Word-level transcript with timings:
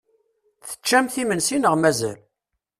Teččamt 0.67 1.15
imensi 1.21 1.57
neɣ 1.57 1.73
mazal? 1.77 2.19